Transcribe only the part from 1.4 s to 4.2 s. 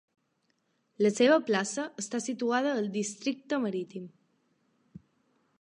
plaça està situada al districte marítim.